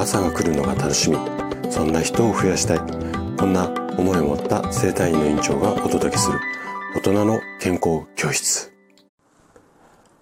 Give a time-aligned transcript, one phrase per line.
[0.00, 1.18] 朝が来るのが楽しみ。
[1.70, 2.78] そんな人を増やしたい。
[3.36, 3.68] こんな
[3.98, 6.40] 思いを持った生体院の院長がお届けする。
[6.96, 8.72] 大人の健康教室。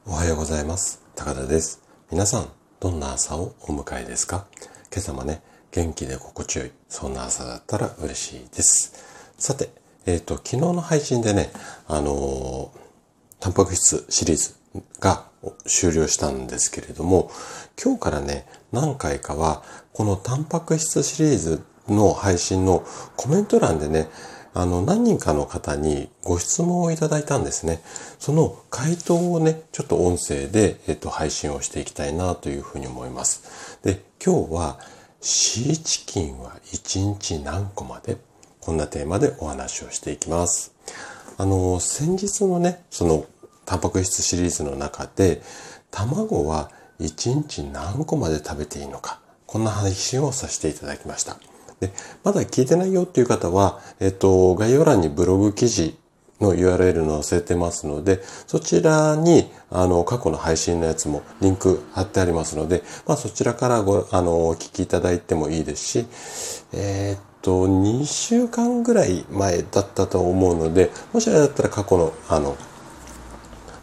[0.04, 1.00] おはようございます。
[1.14, 1.80] 高田です。
[2.10, 2.48] 皆さん
[2.80, 4.46] どんな朝をお迎えですか？
[4.90, 6.72] 今朝もね元気で心地よい。
[6.88, 9.32] そんな朝だったら嬉しいです。
[9.38, 9.70] さて
[10.06, 11.52] えっ、ー、と昨日の配信でね
[11.86, 12.78] あのー、
[13.38, 14.56] タンパク質シリーズ
[15.00, 15.24] が
[15.66, 17.30] 終了したんですけれども、
[17.82, 22.84] 今日からね、何回かは、このタンパク質シリーズの配信の
[23.16, 24.08] コメント欄でね、
[24.54, 27.80] あの、何人かの方にご質問をいただいたんですね。
[28.18, 33.78] その回答をね、ちょっと音声で、えっと、配信をしていきたいなというふうに思います。
[33.82, 34.78] で、今日は、
[35.20, 38.16] シーチキンは1日何個まで？
[38.60, 40.74] こんなテーマでお話をしていきます。
[41.36, 43.26] あの、先日のね、その
[43.68, 45.42] タンパク質シリーズの中で、
[45.90, 51.36] 卵は1日何個まで食べていいのか、こんな配信をさせていただきました。
[51.78, 51.92] で、
[52.24, 55.98] まだ聞いてないよっていう方は、えっと、概要欄にブログ記事
[56.40, 66.06] の URL 載せてますので、そちらに、あの、過去の配信のやつもリンク貼ってありますので、まあそちらからご、あの、お聞きいただいてもいいですし、
[66.72, 72.56] えー、っと、2週間ぐらい前だったと思うので、もしあれだったら過去の、あの、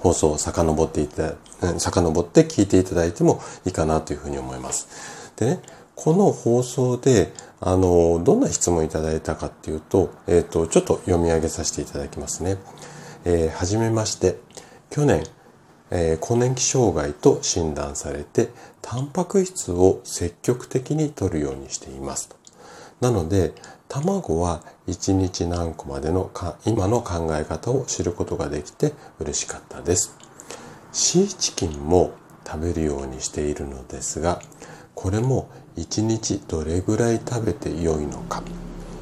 [0.05, 1.33] 放送を遡っていた、
[1.79, 5.33] 遡って聞いていただいてもいいかなというふうに思います。
[5.35, 5.61] でね、
[5.95, 12.57] この放送で、あの、どんな質問いただいたかっていうと、えっ、ー、と、ちょっと読み上げさせていただきますね。
[13.23, 14.37] えー、はじめまして、
[14.91, 15.23] 去年、
[15.89, 18.49] えー、更年期障害と診断されて、
[18.83, 22.35] タンパク質を積極的に摂るようにしていますと。
[23.01, 23.55] なので、
[23.87, 30.17] 卵は1日何個までのか今の考え方を知ることができて嬉しかったです。
[30.91, 32.13] シーチキンも
[32.45, 34.41] 食べるようにしているのですが、
[34.93, 38.43] これも1日どれぐらい食べて良いのか、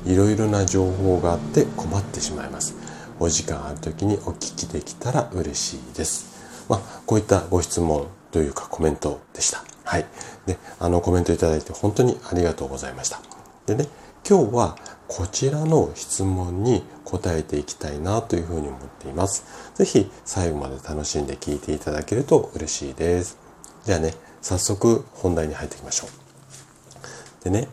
[0.06, 2.76] いろいろな情報があって困ってしまいます。
[3.20, 6.66] お時間ある時にお聞きできたら嬉しいです。
[6.68, 9.64] まあ、こういったご質問というかコメントでした。
[9.84, 10.06] はい。
[10.46, 13.22] で、あのコメントいただいて本当にありがとうございました。
[13.66, 13.88] でね、
[14.28, 14.78] 今日は
[15.10, 19.46] こちらの質問に答えていきたいなというふうに思っています。
[19.76, 23.38] ぜひ最後まで楽しんで聞いていただけると嬉しいです。
[23.84, 27.44] じゃあね、早速本題に入っていきましょう。
[27.44, 27.68] でね、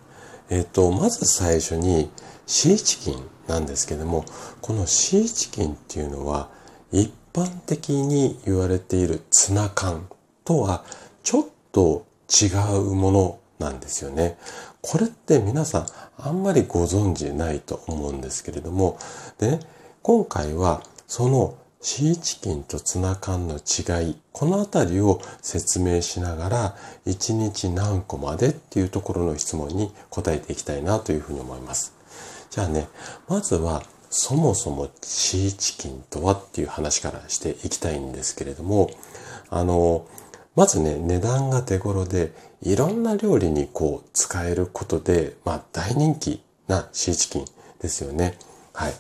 [0.49, 2.11] えっ、ー、と、まず最初に
[2.47, 4.25] シーチキンなんですけども、
[4.61, 6.51] このシーチキンっていうのは
[6.91, 10.09] 一般的に言われているツナ缶
[10.45, 10.85] とは
[11.23, 12.47] ちょっと違
[12.77, 14.37] うものなんですよね。
[14.81, 15.87] これって皆さん
[16.19, 18.99] あんまりご存知ないと思うんですけれども、
[19.39, 19.61] でね、
[20.03, 26.77] 今回はそのシーチキンとツナ缶の違い、このあたりを説明しながら、
[27.07, 31.95] 1日何個までっていうところの質問に答えていきたいなというふうに思います。
[32.51, 32.89] じゃあね、
[33.29, 38.91] まずはそもそもシーチキンとはっていう話からしていきたいんですけれども、
[39.49, 40.07] あの、
[40.57, 47.45] まずね、値段が手頃で、いろんな料理にこう使えることで、まあ大人気なシーチキン
[47.81, 48.37] ですよね。
[48.73, 48.93] はい。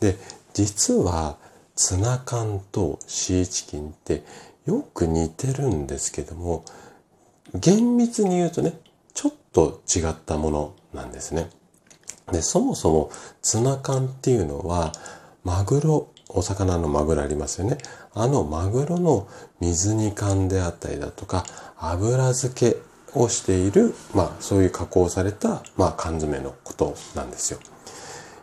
[0.00, 0.16] で、
[0.52, 1.36] 実は
[1.74, 4.22] ツナ缶とシーチキンって
[4.66, 6.64] よく似てるんですけども、
[7.54, 8.78] 厳密に言うとね、
[9.14, 11.50] ちょっと違ったものなんですね。
[12.30, 14.92] で、そもそもツナ缶っていうのは、
[15.44, 17.78] マグロ、お魚のマグロありますよね。
[18.18, 19.28] あのマグロの
[19.60, 21.44] 水煮缶であったりだとか、
[21.78, 22.76] 油漬け
[23.14, 27.60] をしている、まあそういう加工された、まあ缶詰のことなんですよ。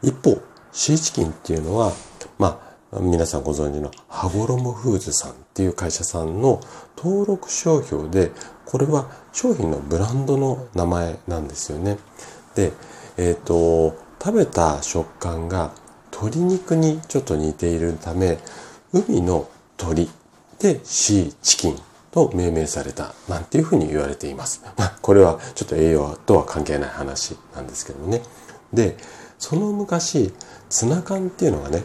[0.02, 0.42] 一方、
[0.72, 1.92] シーチキンっていうのは、
[2.40, 2.62] ま
[2.94, 6.62] あ皆さんご存知のハゴロムフーズさんっていう会社さんの
[6.96, 8.32] 登録商標で、
[8.66, 11.98] これは商品のブランドの名前なんですよね。
[12.56, 12.72] で、
[13.18, 15.74] えっ、ー、と、食べた食感が
[16.14, 18.40] 鶏肉にちょっと似ているため、
[18.94, 20.10] 海の鳥
[20.60, 21.80] でシーチキン
[22.12, 24.64] と命名されたなんていうふうに言われています。
[24.78, 28.22] まあ、これはちょっと栄養とは関係ない話なんですけどもね。
[28.74, 28.98] で、
[29.38, 30.34] その昔、
[30.70, 31.84] ツナ缶っていうのがね、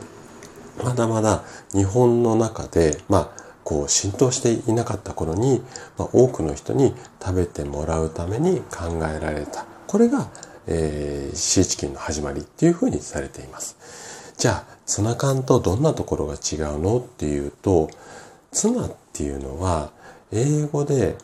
[0.83, 1.43] まだまだ
[1.73, 5.63] 日本の中で、まあ、こう浸透していなかった頃に、
[5.99, 9.67] まあ、多くの人に食べてもらうために考えられた。
[9.87, 10.29] これが、
[10.67, 13.77] えー、シーチキンの始まりっていうふうにされています。
[14.41, 17.91] じゃあ、ツナ缶とどんなところが違うのっていうと、
[18.53, 19.91] ツナっていうのは、
[20.33, 21.19] 英語で、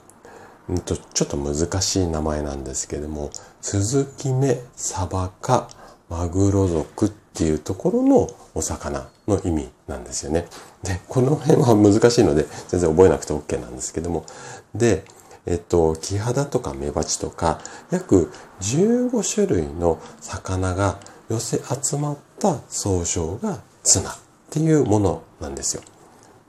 [0.70, 3.30] んと、ちょっと難しい名前なんですけども、
[3.62, 5.70] スズキメ、サバカ、
[6.10, 10.46] マグロ族っていうところのお魚の意味なんですよね。
[10.82, 14.26] で、この辺は難しいので、全然覚えなくて OK なんですけども。
[14.74, 15.04] で、
[15.46, 17.60] えっと、キハダとかメバチとか、
[17.90, 18.30] 約
[18.60, 20.98] 15種類の魚が
[21.30, 24.14] 寄せ集まってた総称がツナっ
[24.50, 25.82] ていうものなんですよ。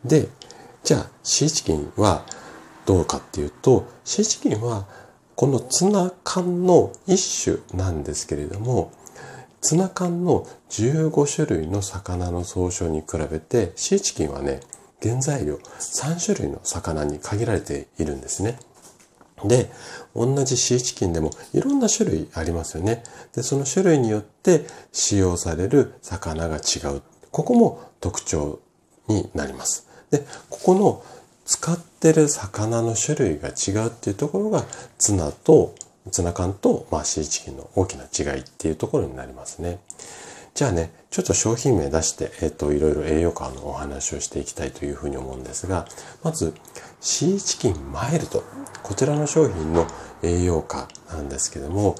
[0.06, 0.30] で、
[0.84, 2.26] じゃあシーチキンは
[2.86, 4.86] どうかっていうと、シーチキンは
[5.36, 8.92] このツナ缶の一種なんですけれども、
[9.62, 14.62] ツナ缶の15種類の魚の総称に比べて、シーチキンはね、
[15.02, 18.58] 原材料3種類の魚に限られているんですね。
[19.46, 19.70] で、
[20.16, 23.04] 同じシーチキンでもいろんな種類ありますよね。
[23.36, 27.02] で、その種類によって使用される魚が違う。
[27.32, 28.60] ここも特徴
[29.08, 29.88] になります。
[30.10, 31.04] で、ここの
[31.46, 34.66] 使ってる魚の種類が違うっていうところが
[34.98, 35.76] ツナと
[36.12, 39.80] ツナ缶と、まあ、シーチキンの大きな違いっていうところになりますね。
[40.54, 45.88] じゃあね、ちょっと商品名出して、えっ、と、いろいろ栄養価のお話をしていきたいというふうに思うんですが、
[46.24, 46.54] まず、
[47.10, 48.44] シーチキンマイルド。
[48.84, 49.88] こちらの商品の
[50.22, 51.96] 栄養価なんですけども、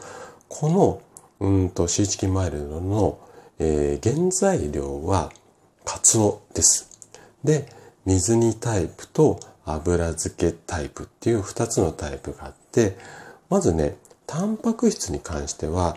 [0.50, 1.02] この、
[1.40, 3.18] うんと、シーチキンマイルドの、
[3.58, 5.32] えー、原材料は、
[5.86, 6.90] カツオです。
[7.42, 7.70] で、
[8.06, 12.98] 水煮タイプと油漬けタイプっていう2つのタイプがあって、
[13.50, 13.96] まずね、
[14.26, 15.96] タンパク質に関しては、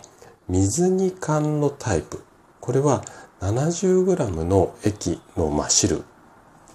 [0.48, 2.22] 水煮缶のタイプ。
[2.60, 3.02] これは
[3.40, 6.04] 70g の液の、ま、汁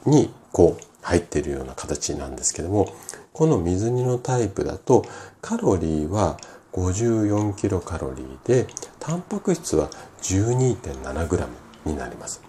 [0.06, 2.92] にこう入っているような形なんですけども、
[3.32, 5.06] この水煮のタイプだと
[5.40, 6.38] カロリーは
[6.74, 8.66] 54キロカロリーで、
[9.00, 9.92] タンパク質は
[10.24, 11.48] 12.7g
[11.86, 12.42] になります。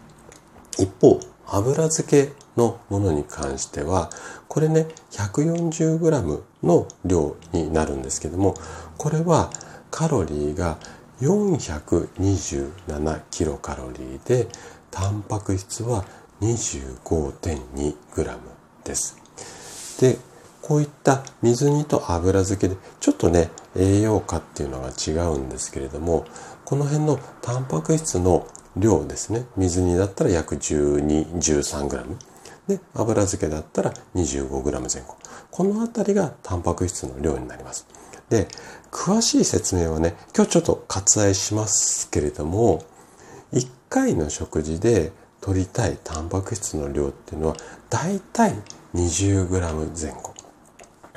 [0.78, 4.08] 一方、油漬けのものに関しては、
[4.48, 8.54] これね、140g の量になるんですけども、
[8.96, 9.50] これは
[9.90, 10.78] カロリーが
[11.20, 14.48] 427キロカロリーで、
[14.90, 16.06] タンパク質は
[16.40, 18.38] 25.2g
[18.84, 19.16] です。
[20.00, 20.18] で、
[20.66, 26.24] こういった水煮と油漬けでちょっとね栄養価っていうのが違うんですけれども
[26.64, 29.46] この辺のタンパク質の量ですね。
[29.56, 32.16] 水煮だったら約 1213g
[32.66, 35.16] で油漬けだったら 25g 前後。
[35.52, 37.86] この辺りがタンパク質の量になります。
[38.28, 38.48] で
[38.90, 42.82] 詳しい説明はね今日ちょっと割愛しますけれども
[43.52, 45.12] 1回の食事で
[45.46, 47.56] 取りたいタンパク質の量っていうのは
[47.88, 48.54] だいたい
[48.96, 49.60] 20g
[49.96, 50.34] 前後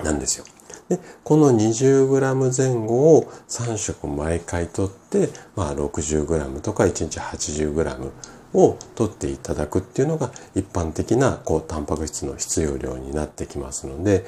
[0.03, 0.45] なんですよ。
[0.87, 8.11] で、この 20g 前後を3食毎回とって、まあ 60g とか1日 80g
[8.53, 14.27] を取っていただくっていうのが一般的なこうタンパク質の必要量になってきますので、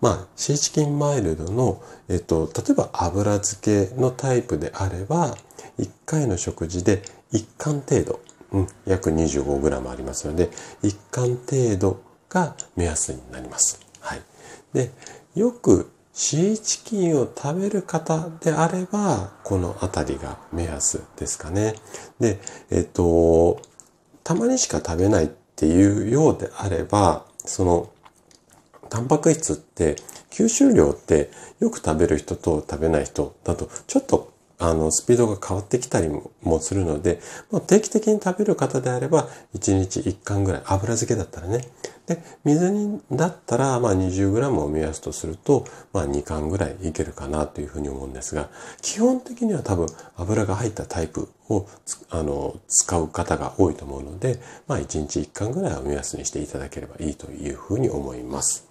[0.00, 5.36] まあ、シーチキンマイルドの、えっと、例えば油漬けのタイプであれば、
[5.78, 7.02] 1回の食事で
[7.32, 8.20] 1貫程度、
[8.52, 10.50] うん、約 25g ありますので、
[10.82, 13.80] 1貫程度が目安になります。
[14.00, 14.22] はい。
[14.72, 14.90] で、
[15.34, 21.74] よくシーチキンを食べる方であれば、このあたりが目安ですかね。
[22.18, 22.40] で、
[22.70, 23.60] えっと、
[24.24, 27.90] たまにしか食べないっていうようであれば、その、
[28.88, 29.96] タンパク質って
[30.30, 31.30] 吸収量って
[31.60, 37.20] よく食べる人と食べない人だとちょっとあの、スピードが変わってきたりもするので、
[37.50, 41.68] まあ、定期的に食べる方であれば、1日1貫ぐらい、油漬けだったらね。
[42.06, 48.48] で、水煮だったら、まあ 20g を目安とすると、まあ2貫ぐらいいけるかなというふうに思うんですが、
[48.80, 49.86] 基本的には多分
[50.16, 51.66] 油が入ったタイプを
[52.08, 58.66] あの使う方が多いと思うので、まあ1日1貫ぐらいを目安にしていただければいいというふうに思います。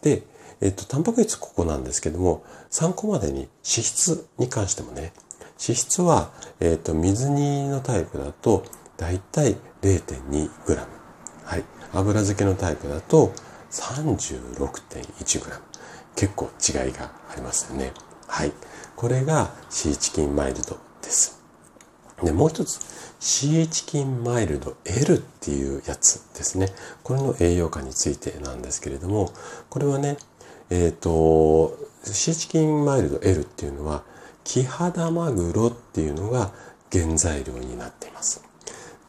[0.00, 0.22] で、
[0.62, 5.12] えっと、タンパク質ここなんですけども、参考までに脂質に関してもね、
[5.60, 8.64] 脂質は、えっと、水煮のタイプだと、
[8.96, 10.78] だいたい 0.2g。
[11.44, 11.64] はい。
[11.92, 13.32] 油漬けのタイプだと
[13.70, 15.42] 36.1g。
[16.14, 17.92] 結構違いがありますよね。
[18.28, 18.52] はい。
[18.94, 21.42] これがシーチキンマイルドです。
[22.22, 22.80] で、もう一つ、
[23.18, 26.68] シーチキンマイルド L っていうやつですね。
[27.02, 29.32] これの栄養価についてなんですけれども、
[29.70, 30.16] これはね、
[30.72, 34.04] えっ、ー、と、シーチキンマイルド L っていうのは、
[34.42, 36.50] キハダマグロっていうのが
[36.90, 38.42] 原材料になっています。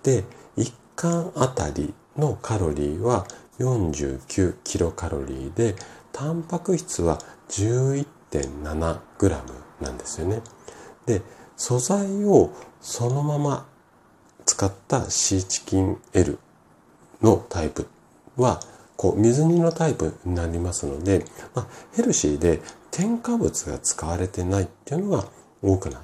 [0.04, 0.26] で、
[0.58, 3.26] 1貫あたりのカロリーは
[3.60, 5.76] 49キロカロリーで、
[6.12, 9.42] タンパク質は 11.7g
[9.80, 10.42] なんですよね。
[11.06, 11.22] で、
[11.56, 12.52] 素材を
[12.82, 13.66] そのまま
[14.46, 16.38] 使ったシーチキン L
[17.22, 17.88] のタイプ
[18.36, 18.60] は
[18.98, 25.26] こう水煮のタイプになりますので、まあ、ヘルシーで添加物が使われてないっていうのが
[25.62, 26.02] 大きな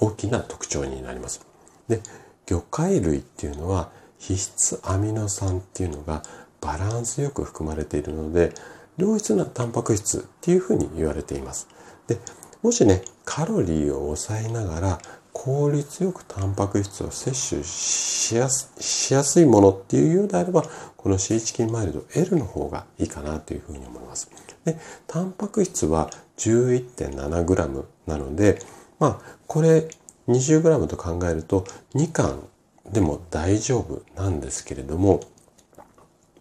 [0.00, 1.46] 大きな特徴になります。
[1.88, 2.00] で、
[2.46, 6.22] 魚介類っていうのは脂質アミノ酸っていうのが
[6.60, 8.52] バランスよく含まれているので、
[8.96, 11.68] 良質なタンパク質っていうふうに言われています。
[12.06, 12.18] で、
[12.62, 14.98] もしね、カロリーを抑えながら
[15.32, 20.64] 効率よくタンパク質を摂取しやすしやすいものっていうようであれば、
[21.02, 24.30] このシーチキンマイルド L の方がいいかなというふうに思います。
[24.64, 24.78] で、
[25.08, 28.60] タンパク質は 11.7g なので、
[29.00, 29.88] まあ、これ
[30.28, 32.44] 20g と考えると2貫
[32.92, 35.20] でも大丈夫なんですけれども、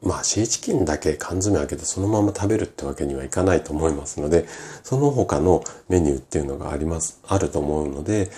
[0.04, 4.48] まあ、シーチキンだけ缶詰開けてそのまま食べるってわけにはいかないと思いますので、
[4.84, 8.30] その他のメニューっていうのがあります、あると思うので、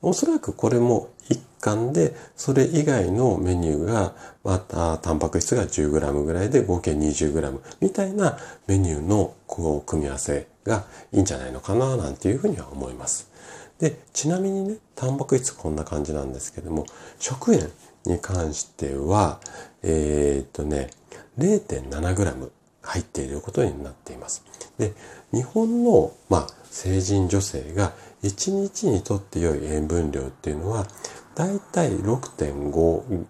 [0.00, 13.30] おそらくこれも一貫で、それ以外のメニューが、また、タンパク質が 10g ぐらいで合計 20g みたいなメニューのこう組み合わせがいいんじゃないのかななんていうふうには思います。
[13.78, 16.86] で、ちなみにね、タンパク質こんな感じなんですけども、
[17.18, 17.70] 食塩
[18.04, 19.40] に関しては、
[19.82, 20.90] えー、っとね、
[21.38, 22.50] 0.7g
[22.82, 24.44] 入っていることになっています。
[24.78, 24.92] で、
[25.32, 30.86] 日本の、まあ、成人女性が1日にとって良い塩分量っていうのは、
[31.34, 33.24] だいたい6.5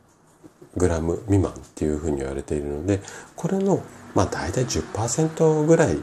[0.77, 3.01] グラム未満っていうふうに言われているので、
[3.37, 3.83] これの、
[4.15, 5.99] まあ、だいたい10%ぐらい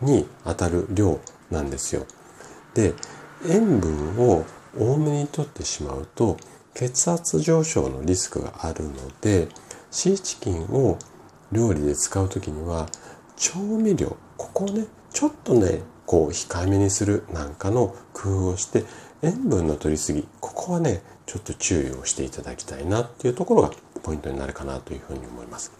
[0.00, 1.20] に当たる量
[1.50, 2.06] なんですよ。
[2.74, 2.94] で、
[3.48, 4.44] 塩分を
[4.78, 6.36] 多めにとってしまうと、
[6.74, 9.48] 血圧上昇のリスクがあるので、
[9.90, 10.98] シーチキンを
[11.52, 12.88] 料理で使う時には
[13.36, 18.84] 調味料ここをねちょっとねこう控えめにするなんかの工夫をして
[19.22, 23.70] 塩分の取りすぎここはねちょっと注意をしていただきたいなっていうところが
[24.02, 25.72] ポイントになるかなというふうに思います。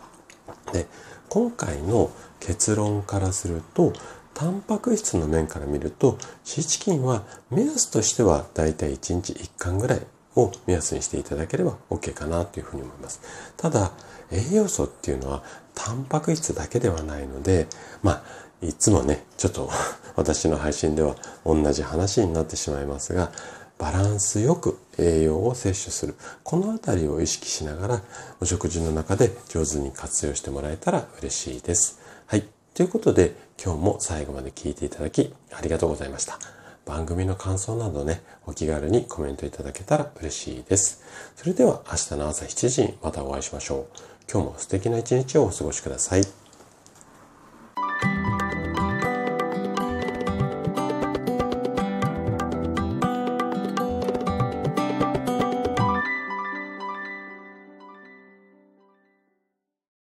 [0.72, 0.86] で
[1.28, 2.10] 今回の
[2.40, 3.92] 結論からすると
[4.34, 13.20] タンパク質の面から見るとシーチキンは目安としてはだいたい1日1貫ぐらいを目安にしていただければ OK かなというふうに思います。
[13.56, 13.92] ただ
[14.30, 15.42] 栄養素っていうのは
[15.74, 17.66] タンパク質だけではないので、
[18.02, 18.22] まあ、
[18.62, 19.70] いつもね、ちょっと
[20.16, 23.32] 私の配信では同じ話になってしまいますが、
[23.78, 26.14] バランスよく栄養を摂取する。
[26.42, 28.02] このあたりを意識しながら、
[28.40, 32.00] お食事の中で上手に活用してもらえたら嬉しいです。
[32.26, 32.44] はい。
[32.74, 36.38] ということで、今日も最後まで聞いていただき、ありがとうございました。
[36.86, 41.02] 番組の感想などね、お気軽にコメントいただけたら嬉しいです。
[41.36, 43.98] それでは明日の朝7時にまたお会いしましょう。
[44.30, 46.43] 今日も素敵な一日をお過ごしください。